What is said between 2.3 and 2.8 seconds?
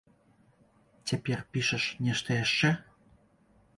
яшчэ?